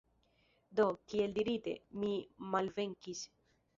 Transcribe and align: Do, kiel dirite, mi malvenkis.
Do, 0.79 0.87
kiel 1.11 1.35
dirite, 1.37 1.75
mi 2.05 2.13
malvenkis. 2.55 3.23